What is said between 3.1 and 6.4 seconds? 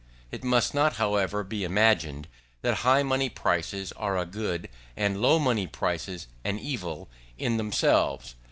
prices are a good, and low money prices